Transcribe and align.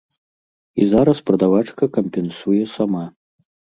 І 0.81 0.87
зараз 0.93 1.21
прадавачка 1.29 1.83
кампенсуе 1.99 2.63
сама. 2.77 3.03